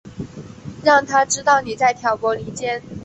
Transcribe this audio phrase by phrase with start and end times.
[0.83, 2.81] 让他知道妳在挑拨离间